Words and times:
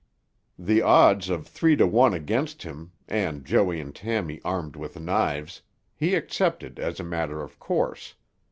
The 0.57 0.81
odds 0.81 1.29
of 1.29 1.45
three 1.45 1.75
to 1.75 1.85
one 1.85 2.15
against 2.15 2.63
him, 2.63 2.91
and 3.07 3.45
Joey 3.45 3.79
and 3.79 3.93
Tammy 3.93 4.41
armed 4.43 4.75
with 4.75 4.99
knives, 4.99 5.61
he 5.95 6.15
accepted 6.15 6.79
as 6.79 6.99
a 6.99 7.03
matter 7.03 7.43
of 7.43 7.59
course. 7.59 8.15